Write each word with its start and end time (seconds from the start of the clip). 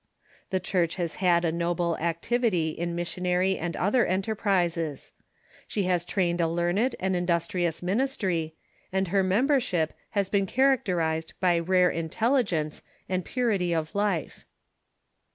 The 0.49 0.59
Church 0.59 0.95
has 0.95 1.17
had 1.17 1.45
a 1.45 1.51
noble 1.51 1.95
activity 1.99 2.69
in 2.71 2.95
missionary 2.95 3.59
and 3.59 3.75
other 3.75 4.03
enterprises. 4.03 5.11
She 5.67 5.83
has 5.83 6.03
trained 6.03 6.41
a 6.41 6.47
learned 6.47 6.95
and 6.99 7.15
industrious 7.15 7.81
minis 7.81 8.17
try, 8.19 8.53
and 8.91 9.09
her 9.09 9.21
membership 9.21 9.93
has 10.17 10.27
been 10.27 10.47
characterized 10.47 11.33
by 11.39 11.59
rare 11.59 11.91
in 11.91 12.09
telligence 12.09 12.81
and 13.07 13.23
purity 13.23 13.73
of 13.75 13.93
life. 13.93 14.43